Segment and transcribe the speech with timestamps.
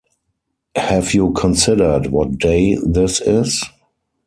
[0.77, 3.63] Have you considered what day this is?